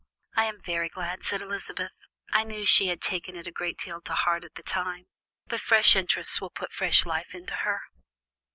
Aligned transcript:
"I 0.35 0.45
am 0.45 0.59
very 0.63 0.89
glad," 0.89 1.21
said 1.23 1.43
Elizabeth. 1.43 1.91
"I 2.31 2.43
knew 2.43 2.65
she 2.65 2.87
had 2.87 3.01
taken 3.01 3.35
it 3.35 3.45
a 3.45 3.51
good 3.51 3.77
deal 3.77 4.01
to 4.01 4.13
heart 4.15 4.43
at 4.43 4.55
the 4.55 4.63
time, 4.63 5.05
but 5.45 5.61
fresh 5.61 5.95
interests 5.95 6.41
will 6.41 6.49
put 6.49 6.73
fresh 6.73 7.05
life 7.05 7.35
into 7.35 7.53
her." 7.53 7.81